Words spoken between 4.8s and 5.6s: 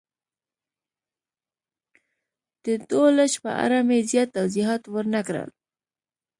ور نه کړل.